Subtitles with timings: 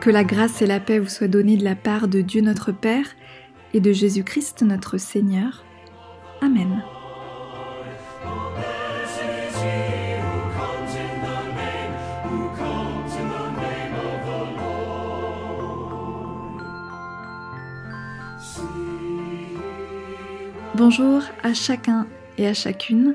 [0.00, 2.70] Que la grâce et la paix vous soient données de la part de Dieu notre
[2.72, 3.06] Père
[3.74, 5.64] et de Jésus-Christ notre Seigneur.
[6.40, 6.82] Amen.
[20.74, 23.14] Bonjour à chacun et à chacune,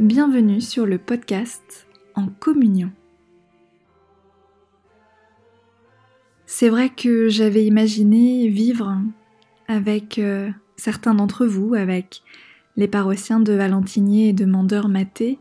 [0.00, 2.90] bienvenue sur le podcast En communion.
[6.46, 8.98] C'est vrai que j'avais imaginé vivre
[9.68, 12.22] avec euh, certains d'entre vous, avec
[12.76, 15.38] les paroissiens de Valentinier et de Mandeur Maté,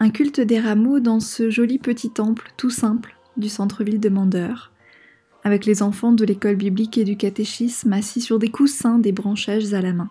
[0.00, 4.72] un culte des rameaux dans ce joli petit temple tout simple du centre-ville de Mandeur,
[5.48, 9.72] avec les enfants de l'école biblique et du catéchisme assis sur des coussins des branchages
[9.72, 10.10] à la main.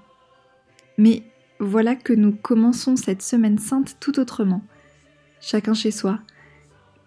[0.97, 1.21] Mais
[1.59, 4.63] voilà que nous commençons cette semaine sainte tout autrement,
[5.39, 6.21] chacun chez soi,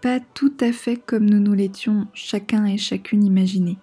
[0.01, 3.79] pas tout à fait comme nous nous l'étions chacun et chacune imaginé.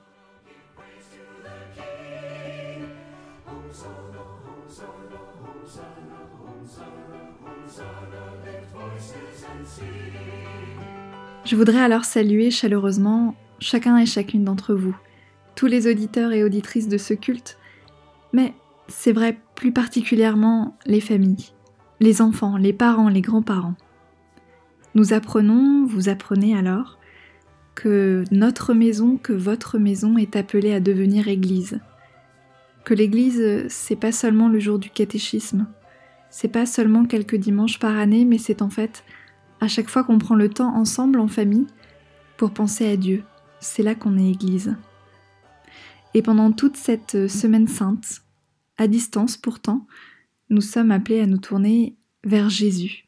[11.43, 14.95] Je voudrais alors saluer chaleureusement chacun et chacune d'entre vous,
[15.55, 17.57] tous les auditeurs et auditrices de ce culte,
[18.33, 18.53] mais
[18.87, 21.51] c'est vrai plus particulièrement les familles,
[21.99, 23.75] les enfants, les parents, les grands-parents.
[24.95, 26.97] Nous apprenons, vous apprenez alors,
[27.75, 31.79] que notre maison, que votre maison est appelée à devenir église.
[32.83, 35.67] Que l'église, c'est pas seulement le jour du catéchisme,
[36.29, 39.03] c'est pas seulement quelques dimanches par année, mais c'est en fait
[39.59, 41.67] à chaque fois qu'on prend le temps ensemble en famille
[42.37, 43.23] pour penser à Dieu.
[43.59, 44.75] C'est là qu'on est église.
[46.13, 48.21] Et pendant toute cette semaine sainte,
[48.77, 49.87] à distance pourtant,
[50.49, 53.07] nous sommes appelés à nous tourner vers Jésus.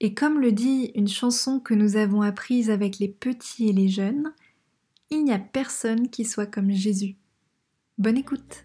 [0.00, 3.88] Et comme le dit une chanson que nous avons apprise avec les petits et les
[3.88, 4.32] jeunes,
[5.10, 7.16] il n'y a personne qui soit comme Jésus.
[7.98, 8.64] Bonne écoute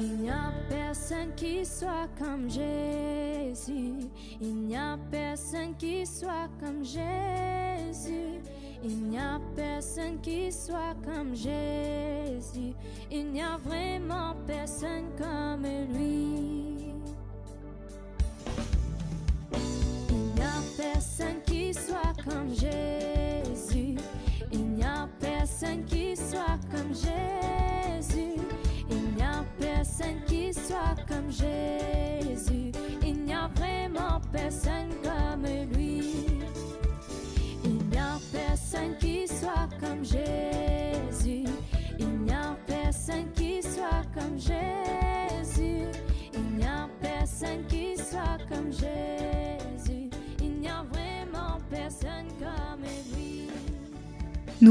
[0.00, 4.08] Il n'y a personne qui soit comme Jésus.
[4.40, 8.40] Il n'y a personne qui soit comme Jésus.
[8.82, 12.72] Il n'y a personne qui soit comme Jésus.
[13.10, 16.59] Il n'y a vraiment personne comme lui.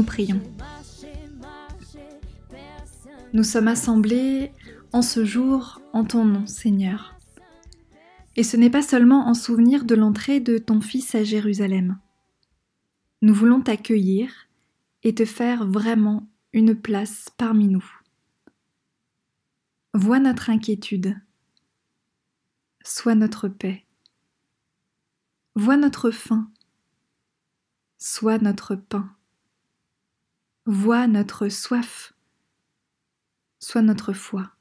[0.00, 0.40] Nous prions.
[3.34, 4.50] Nous sommes assemblés
[4.94, 7.18] en ce jour en ton nom, Seigneur.
[8.34, 11.98] Et ce n'est pas seulement en souvenir de l'entrée de ton Fils à Jérusalem.
[13.20, 14.32] Nous voulons t'accueillir
[15.02, 17.84] et te faire vraiment une place parmi nous.
[19.92, 21.14] Vois notre inquiétude.
[22.82, 23.84] Sois notre paix.
[25.56, 26.50] Vois notre faim.
[27.98, 29.14] Sois notre pain.
[30.72, 32.14] Vois notre soif
[33.58, 34.52] soit notre foi.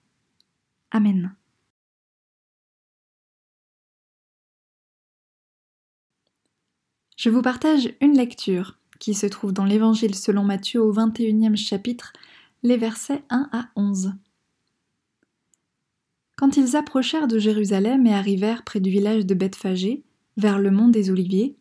[0.89, 1.35] Amen.
[7.15, 12.11] Je vous partage une lecture qui se trouve dans l'Évangile selon Matthieu au 21e chapitre,
[12.63, 14.13] les versets 1 à 11.
[16.37, 20.03] Quand ils approchèrent de Jérusalem et arrivèrent près du village de Bethphagée,
[20.37, 21.55] vers le mont des Oliviers,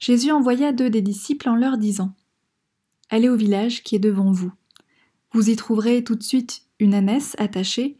[0.00, 2.16] Jésus envoya deux des disciples en leur disant
[3.10, 4.52] Allez au village qui est devant vous.
[5.32, 7.98] Vous y trouverez tout de suite une ânesse attachée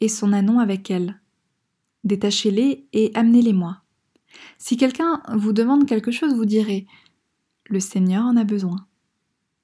[0.00, 1.20] et son anon avec elle.
[2.04, 3.82] Détachez-les et amenez-les-moi.
[4.58, 6.86] Si quelqu'un vous demande quelque chose, vous direz
[7.66, 8.86] Le Seigneur en a besoin.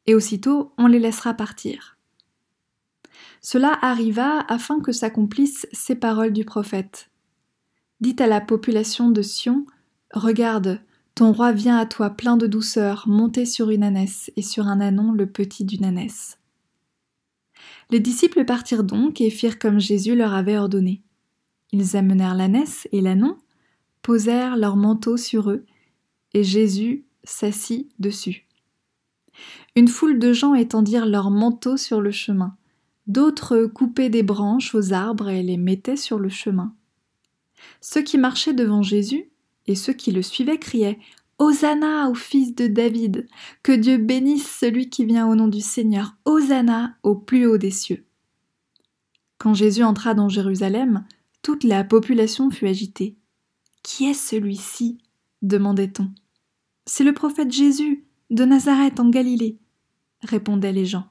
[0.07, 1.97] Et aussitôt, on les laissera partir.
[3.41, 7.11] Cela arriva afin que s'accomplissent ces paroles du prophète.
[8.01, 9.65] Dites à la population de Sion
[10.13, 10.81] Regarde,
[11.17, 14.83] Ton roi vient à toi plein de douceur, monté sur une ânesse, et sur un
[14.83, 16.39] anon le petit d'une ânesse.
[17.89, 21.01] Les disciples partirent donc et firent comme Jésus leur avait ordonné.
[21.73, 23.39] Ils amenèrent l'ânesse et l'anon,
[24.03, 25.65] posèrent leurs manteaux sur eux,
[26.35, 28.47] et Jésus s'assit dessus.
[29.75, 32.59] Une foule de gens étendirent leurs manteaux sur le chemin.
[33.07, 36.75] D'autres coupaient des branches aux arbres et les mettaient sur le chemin.
[37.81, 39.31] Ceux qui marchaient devant Jésus
[39.67, 40.99] et ceux qui le suivaient criaient
[41.39, 43.27] Hosanna au fils de David,
[43.63, 47.71] que Dieu bénisse celui qui vient au nom du Seigneur, Hosanna au plus haut des
[47.71, 48.07] cieux.
[49.39, 51.05] Quand Jésus entra dans Jérusalem,
[51.43, 53.17] toute la population fut agitée.
[53.83, 54.99] Qui est celui-ci?
[55.43, 56.11] demandait-on.
[56.87, 59.59] C'est le prophète Jésus de Nazareth en Galilée,
[60.23, 61.09] répondaient les gens.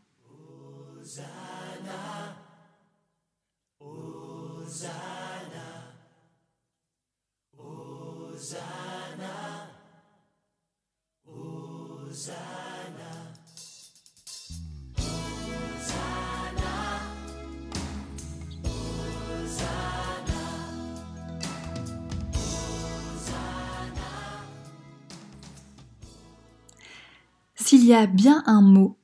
[27.66, 28.96] S'il y a bien un mot,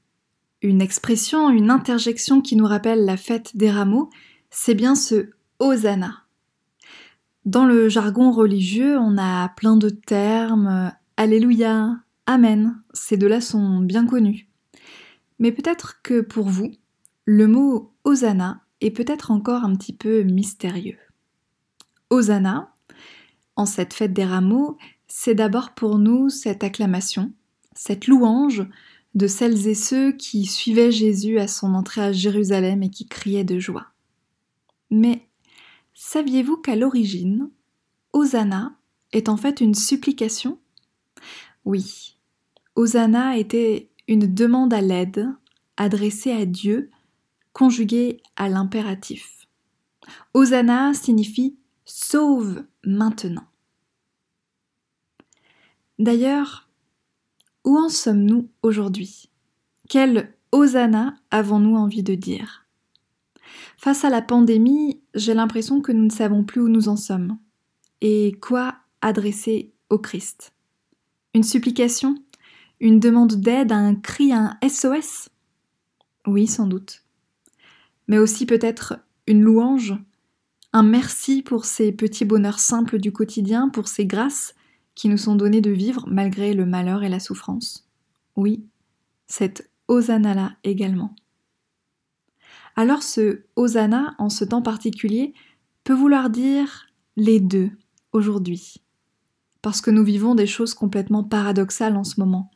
[0.61, 4.11] une expression, une interjection qui nous rappelle la fête des rameaux,
[4.51, 6.25] c'est bien ce Hosanna.
[7.43, 11.97] Dans le jargon religieux, on a plein de termes, Alléluia,
[12.27, 14.47] Amen, ces deux-là sont bien connus.
[15.39, 16.71] Mais peut-être que pour vous,
[17.25, 20.99] le mot Hosanna est peut-être encore un petit peu mystérieux.
[22.11, 22.75] Hosanna,
[23.55, 24.77] en cette fête des rameaux,
[25.07, 27.33] c'est d'abord pour nous cette acclamation,
[27.75, 28.65] cette louange
[29.13, 33.43] de celles et ceux qui suivaient Jésus à son entrée à Jérusalem et qui criaient
[33.43, 33.87] de joie.
[34.89, 35.27] Mais
[35.93, 37.49] saviez-vous qu'à l'origine,
[38.13, 38.77] Hosanna
[39.11, 40.59] est en fait une supplication?
[41.65, 42.17] Oui,
[42.75, 45.27] Hosanna était une demande à l'aide
[45.77, 46.89] adressée à Dieu,
[47.53, 49.47] conjuguée à l'impératif.
[50.33, 53.45] Hosanna signifie sauve maintenant.
[55.99, 56.69] D'ailleurs,
[57.63, 59.29] où en sommes-nous aujourd'hui?
[59.89, 62.65] Quel Hosanna avons-nous envie de dire?
[63.77, 67.37] Face à la pandémie, j'ai l'impression que nous ne savons plus où nous en sommes.
[68.01, 70.53] Et quoi adresser au Christ?
[71.33, 72.15] Une supplication?
[72.79, 73.71] Une demande d'aide?
[73.71, 74.33] Un cri?
[74.33, 75.29] Un SOS
[76.27, 77.03] Oui, sans doute.
[78.07, 79.95] Mais aussi peut-être une louange?
[80.73, 84.55] Un merci pour ces petits bonheurs simples du quotidien, pour ces grâces?
[84.95, 87.87] Qui nous sont donnés de vivre malgré le malheur et la souffrance.
[88.35, 88.65] Oui,
[89.27, 91.15] cette Hosanna-là également.
[92.75, 95.33] Alors ce Hosanna, en ce temps particulier,
[95.83, 97.71] peut vouloir dire les deux
[98.13, 98.75] aujourd'hui.
[99.61, 102.49] Parce que nous vivons des choses complètement paradoxales en ce moment.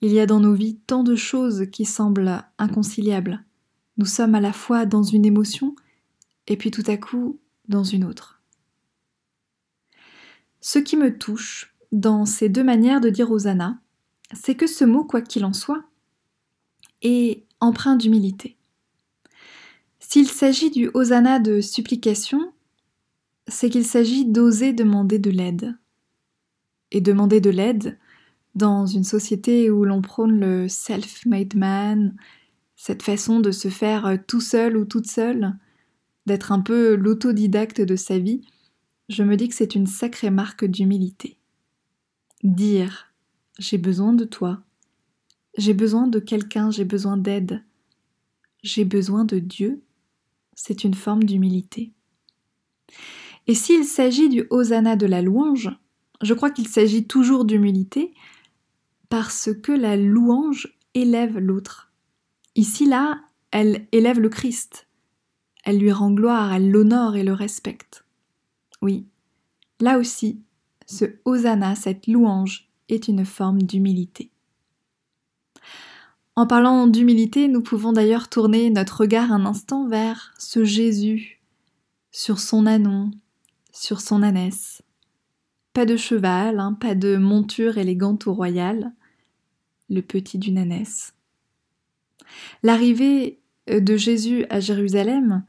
[0.00, 3.44] Il y a dans nos vies tant de choses qui semblent inconciliables.
[3.96, 5.74] Nous sommes à la fois dans une émotion
[6.46, 8.37] et puis tout à coup dans une autre.
[10.60, 13.80] Ce qui me touche dans ces deux manières de dire Hosanna,
[14.32, 15.84] c'est que ce mot, quoi qu'il en soit,
[17.02, 18.56] est empreint d'humilité.
[20.00, 22.52] S'il s'agit du Hosanna de supplication,
[23.46, 25.76] c'est qu'il s'agit d'oser demander de l'aide.
[26.90, 27.98] Et demander de l'aide
[28.54, 32.16] dans une société où l'on prône le self-made man,
[32.76, 35.54] cette façon de se faire tout seul ou toute seule,
[36.26, 38.42] d'être un peu l'autodidacte de sa vie,
[39.08, 41.38] je me dis que c'est une sacrée marque d'humilité.
[42.42, 43.12] Dire
[43.58, 44.62] j'ai besoin de toi,
[45.56, 47.64] j'ai besoin de quelqu'un, j'ai besoin d'aide,
[48.62, 49.82] j'ai besoin de Dieu,
[50.54, 51.92] c'est une forme d'humilité.
[53.48, 55.70] Et s'il s'agit du hosanna de la louange,
[56.20, 58.12] je crois qu'il s'agit toujours d'humilité
[59.08, 61.90] parce que la louange élève l'autre.
[62.54, 64.86] Ici, là, elle élève le Christ.
[65.64, 68.04] Elle lui rend gloire, elle l'honore et le respecte.
[68.82, 69.06] Oui,
[69.80, 70.40] là aussi,
[70.86, 74.30] ce hosanna, cette louange, est une forme d'humilité.
[76.36, 81.40] En parlant d'humilité, nous pouvons d'ailleurs tourner notre regard un instant vers ce Jésus,
[82.12, 83.10] sur son anon,
[83.72, 84.82] sur son ânesse.
[85.72, 88.92] Pas de cheval, hein, pas de monture élégante ou royale,
[89.90, 91.14] le petit d'une ânesse.
[92.62, 95.44] L'arrivée de Jésus à Jérusalem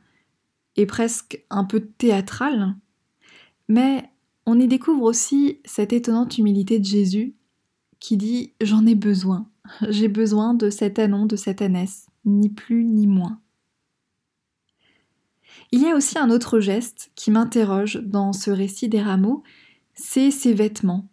[0.76, 2.76] est presque un peu théâtrale,
[3.70, 4.10] mais
[4.46, 7.36] on y découvre aussi cette étonnante humilité de Jésus
[8.00, 9.48] qui dit J'en ai besoin,
[9.88, 13.40] j'ai besoin de cet anon, de cette ânesse, ni plus ni moins.
[15.72, 19.44] Il y a aussi un autre geste qui m'interroge dans ce récit des rameaux,
[19.94, 21.08] c'est ses vêtements.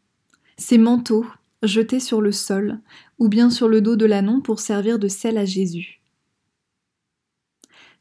[0.57, 1.27] ces manteaux
[1.63, 2.81] jetés sur le sol
[3.19, 6.01] ou bien sur le dos de l'ânon pour servir de sel à Jésus.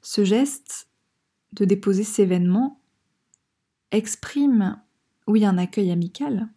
[0.01, 0.87] Ce geste
[1.53, 2.79] de déposer ces vêtements
[3.95, 4.79] exprime,
[5.27, 6.49] oui, un accueil amical,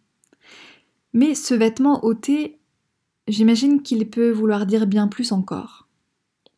[1.13, 2.61] mais ce vêtement ôté,
[3.27, 5.89] j'imagine qu'il peut vouloir dire bien plus encore.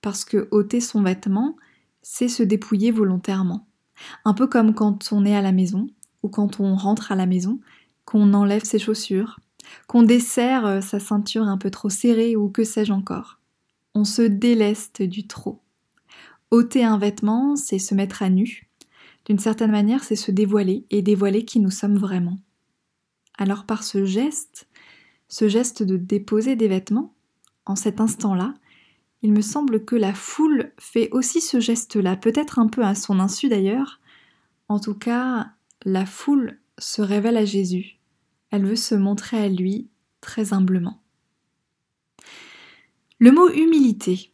[0.02, 1.56] Parce que ôter son vêtement,
[2.02, 3.66] c'est se dépouiller volontairement.
[4.24, 5.86] Un peu comme quand on est à la maison,
[6.22, 7.60] ou quand on rentre à la maison,
[8.04, 9.38] qu'on enlève ses chaussures,
[9.86, 13.38] qu'on desserre euh, sa ceinture un peu trop serrée, ou que sais-je encore.
[13.94, 15.60] On se déleste du trop.
[16.50, 18.69] ôter un vêtement, c'est se mettre à nu.
[19.26, 22.38] D'une certaine manière, c'est se dévoiler et dévoiler qui nous sommes vraiment.
[23.38, 24.68] Alors par ce geste,
[25.28, 27.14] ce geste de déposer des vêtements,
[27.66, 28.54] en cet instant-là,
[29.22, 33.20] il me semble que la foule fait aussi ce geste-là, peut-être un peu à son
[33.20, 34.00] insu d'ailleurs.
[34.68, 35.50] En tout cas,
[35.84, 37.98] la foule se révèle à Jésus.
[38.50, 39.88] Elle veut se montrer à lui
[40.20, 41.02] très humblement.
[43.18, 44.32] Le mot humilité,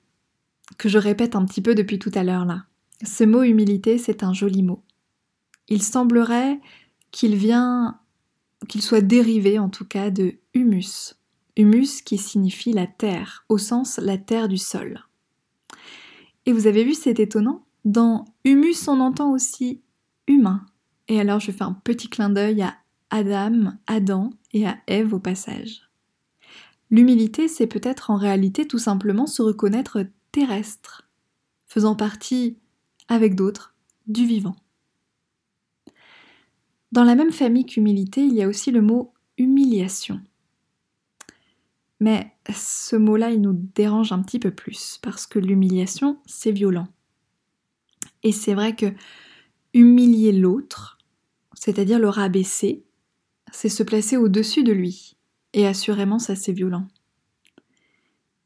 [0.79, 2.67] que je répète un petit peu depuis tout à l'heure là,
[3.03, 4.83] ce mot humilité, c'est un joli mot.
[5.69, 6.61] Il semblerait
[7.11, 7.99] qu'il vient
[8.69, 11.15] qu'il soit dérivé en tout cas de humus.
[11.57, 15.05] Humus qui signifie la terre, au sens la terre du sol.
[16.47, 19.83] Et vous avez vu, c'est étonnant, dans humus on entend aussi
[20.27, 20.65] humain.
[21.09, 22.77] Et alors je fais un petit clin d'œil à
[23.11, 25.83] Adam, Adam et à Ève au passage.
[26.91, 31.09] L'humilité, c'est peut-être en réalité tout simplement se reconnaître terrestre,
[31.67, 32.59] faisant partie,
[33.09, 33.75] avec d'autres,
[34.07, 34.57] du vivant.
[36.93, 40.21] Dans la même famille qu'humilité, il y a aussi le mot humiliation.
[42.01, 46.89] Mais ce mot-là, il nous dérange un petit peu plus, parce que l'humiliation, c'est violent.
[48.23, 48.93] Et c'est vrai que
[49.73, 50.99] humilier l'autre,
[51.55, 52.85] c'est-à-dire le rabaisser,
[53.53, 55.17] c'est se placer au-dessus de lui.
[55.53, 56.87] Et assurément, ça c'est violent.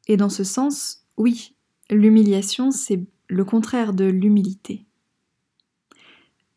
[0.07, 1.55] Et dans ce sens, oui,
[1.91, 4.85] l'humiliation, c'est le contraire de l'humilité.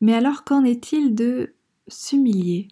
[0.02, 1.54] Mais alors qu'en est-il de
[1.88, 2.68] s'humilier?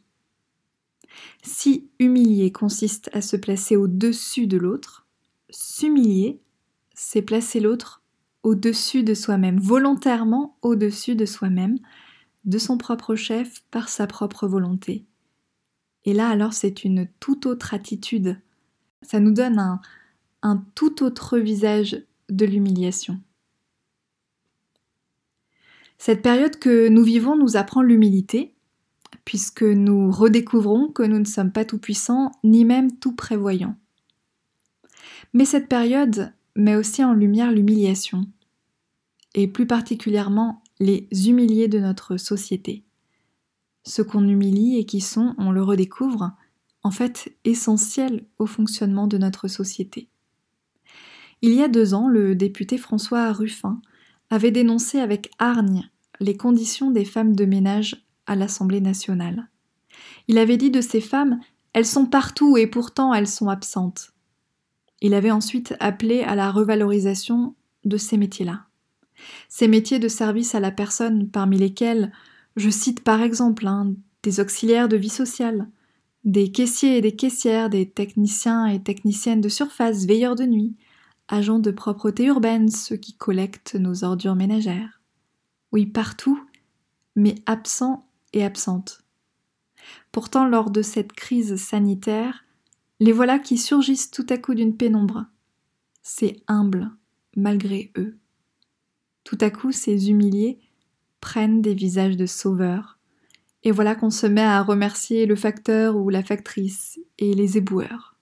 [1.43, 5.05] Si humilier consiste à se placer au-dessus de l'autre,
[5.49, 6.41] s'humilier,
[6.95, 8.01] c'est placer l'autre
[8.43, 11.77] au-dessus de soi-même, volontairement au-dessus de soi-même,
[12.43, 15.05] de son propre chef par sa propre volonté.
[16.05, 18.41] Et là alors c'est une toute autre attitude.
[19.03, 19.79] Ça nous donne un,
[20.41, 23.21] un tout autre visage de l'humiliation.
[26.03, 28.55] Cette période que nous vivons nous apprend l'humilité,
[29.23, 33.75] puisque nous redécouvrons que nous ne sommes pas tout-puissants ni même tout prévoyants.
[35.33, 38.25] Mais cette période met aussi en lumière l'humiliation,
[39.35, 42.83] et plus particulièrement les humiliés de notre société.
[43.83, 46.31] Ceux qu'on humilie et qui sont, on le redécouvre,
[46.81, 50.09] en fait essentiels au fonctionnement de notre société.
[51.43, 53.79] Il y a deux ans, le député François Ruffin
[54.31, 55.90] avait dénoncé avec hargne
[56.21, 59.49] les conditions des femmes de ménage à l'Assemblée nationale.
[60.27, 61.39] Il avait dit de ces femmes
[61.73, 64.13] Elles sont partout et pourtant elles sont absentes.
[65.01, 68.65] Il avait ensuite appelé à la revalorisation de ces métiers-là.
[69.49, 72.11] Ces métiers de service à la personne, parmi lesquels
[72.55, 75.67] je cite par exemple hein, des auxiliaires de vie sociale,
[76.23, 80.75] des caissiers et des caissières, des techniciens et techniciennes de surface, veilleurs de nuit,
[81.27, 85.00] agents de propreté urbaine, ceux qui collectent nos ordures ménagères.
[85.71, 86.43] Oui, partout,
[87.15, 89.03] mais absents et absente.
[90.11, 92.45] Pourtant, lors de cette crise sanitaire,
[92.99, 95.25] les voilà qui surgissent tout à coup d'une pénombre.
[96.01, 96.91] Ces humbles,
[97.35, 98.17] malgré eux.
[99.23, 100.59] Tout à coup, ces humiliés
[101.19, 102.97] prennent des visages de sauveurs,
[103.63, 108.15] et voilà qu'on se met à remercier le facteur ou la factrice et les éboueurs.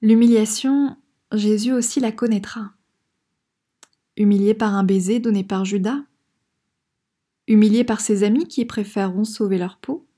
[0.00, 0.96] L'humiliation,
[1.32, 2.70] Jésus aussi la connaîtra.
[4.18, 6.02] Humilié par un baiser donné par Judas,
[7.46, 10.08] humilié par ses amis qui préféreront sauver leur peau,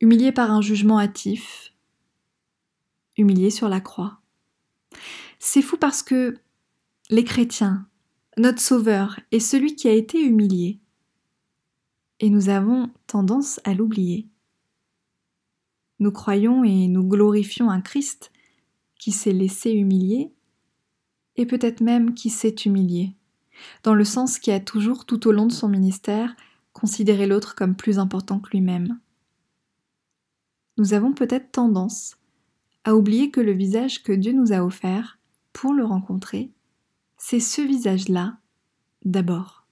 [0.00, 1.74] humilié par un jugement hâtif,
[3.16, 4.20] humilié sur la croix.
[5.40, 6.36] C'est fou parce que
[7.10, 7.88] les chrétiens,
[8.38, 10.78] notre Sauveur, est celui qui a été humilié.
[12.20, 14.28] Et nous avons tendance à l'oublier.
[15.98, 18.30] Nous croyons et nous glorifions un Christ
[18.96, 20.35] qui s'est laissé humilier
[21.36, 23.14] et peut-être même qui s'est humilié
[23.82, 26.34] dans le sens qui a toujours, tout au long de son ministère,
[26.72, 28.98] considéré l'autre comme plus important que lui-même.
[30.76, 32.16] Nous avons peut-être tendance
[32.84, 35.18] à oublier que le visage que Dieu nous a offert
[35.52, 36.50] pour le rencontrer,
[37.16, 38.38] c'est ce visage-là
[39.04, 39.66] d'abord.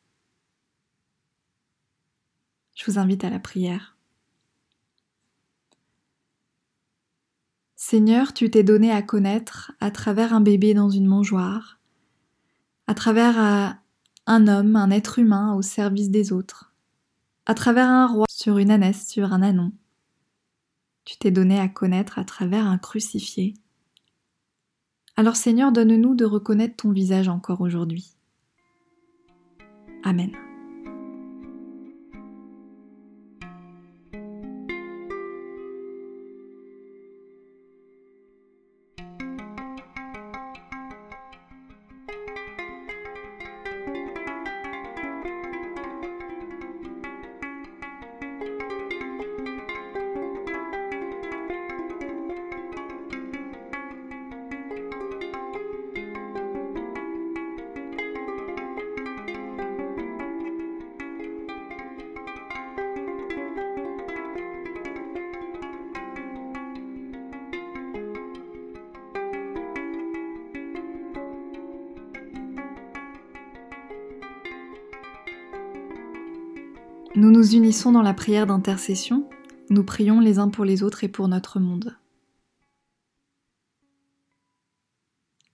[2.75, 3.94] Je vous invite à la prière.
[7.87, 11.79] Seigneur, tu t'es donné à connaître à travers un bébé dans une mangeoire,
[12.87, 13.39] à travers
[14.27, 16.73] un homme, un être humain au service des autres,
[17.45, 19.71] à travers un roi sur une ânesse, sur un anon.
[21.05, 23.53] Tu t'es donné à connaître à travers un crucifié.
[25.19, 28.15] Alors Seigneur, donne-nous de reconnaître ton visage encore aujourd'hui.
[30.05, 30.33] Amen.
[77.17, 79.31] Nous nous unissons dans la prière d'intercession,
[79.71, 81.97] nous prions les uns pour les autres et pour notre monde.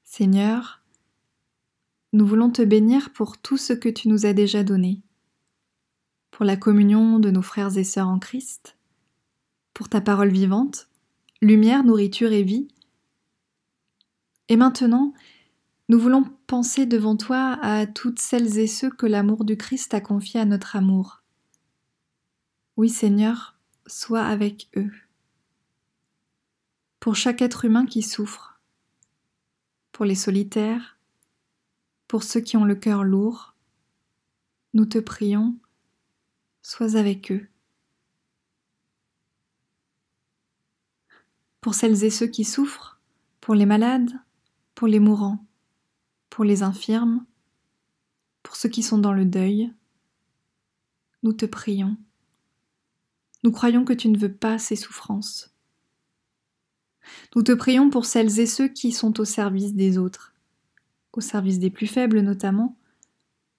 [0.02, 0.82] Seigneur,
[2.14, 5.02] nous voulons te bénir pour tout ce que tu nous as déjà donné,
[6.30, 8.78] pour la communion de nos frères et sœurs en Christ,
[9.74, 10.88] pour ta parole vivante,
[11.42, 12.68] lumière, nourriture et vie.
[14.48, 15.12] Et maintenant,
[15.90, 20.00] nous voulons penser devant toi à toutes celles et ceux que l'amour du Christ a
[20.00, 21.19] confiés à notre amour
[22.80, 24.90] oui Seigneur, sois avec eux.
[26.98, 28.58] Pour chaque être humain qui souffre,
[29.92, 30.98] pour les solitaires,
[32.08, 33.54] pour ceux qui ont le cœur lourd,
[34.72, 35.58] nous te prions,
[36.62, 37.50] sois avec eux.
[41.60, 42.98] Pour celles et ceux qui souffrent,
[43.42, 44.18] pour les malades,
[44.74, 45.44] pour les mourants,
[46.30, 47.26] pour les infirmes,
[48.42, 49.70] pour ceux qui sont dans le deuil,
[51.22, 51.98] nous te prions.
[53.42, 55.54] Nous croyons que tu ne veux pas ces souffrances.
[57.34, 60.34] Nous te prions pour celles et ceux qui sont au service des autres,
[61.12, 62.76] au service des plus faibles notamment,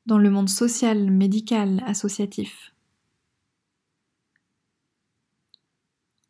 [0.06, 2.74] dans le monde social, médical, associatif.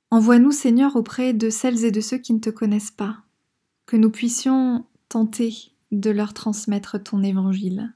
[0.09, 3.23] Envoie-nous, Seigneur, auprès de celles et de ceux qui ne te connaissent pas,
[3.85, 7.93] que nous puissions tenter de leur transmettre ton évangile,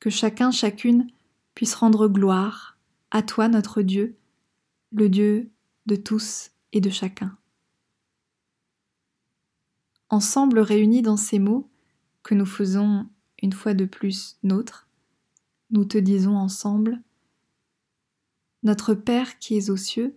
[0.00, 1.06] que chacun, chacune
[1.54, 2.78] puisse rendre gloire
[3.10, 4.16] à toi, notre Dieu,
[4.92, 5.50] le Dieu
[5.86, 7.36] de tous et de chacun.
[10.08, 11.68] Ensemble réunis dans ces mots
[12.22, 13.08] que nous faisons
[13.42, 14.88] une fois de plus nôtres,
[15.70, 17.02] nous te disons ensemble,
[18.62, 20.16] Notre Père qui es aux cieux,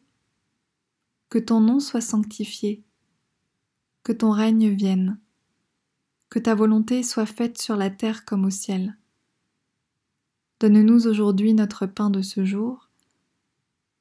[1.30, 2.84] que ton nom soit sanctifié,
[4.04, 5.20] que ton règne vienne,
[6.30, 8.98] que ta volonté soit faite sur la terre comme au ciel.
[10.60, 12.89] Donne-nous aujourd'hui notre pain de ce jour,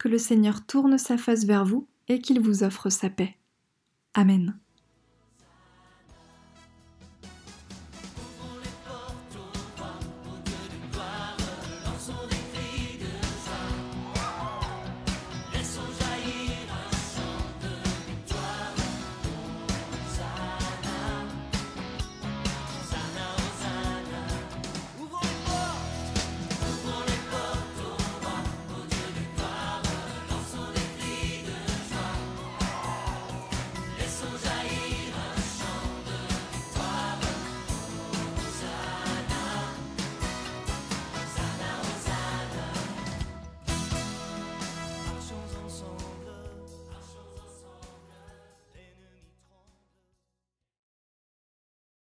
[0.00, 3.36] que le Seigneur tourne sa face vers vous et qu'il vous offre sa paix.
[4.14, 4.58] Amen.